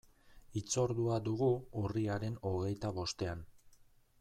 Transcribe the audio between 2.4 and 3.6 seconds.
hogeita bostean.